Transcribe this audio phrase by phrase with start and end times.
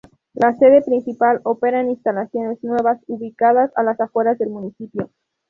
[0.33, 5.11] La sede principal opera en instalaciones nuevas, ubicadas a las afueras del municipio.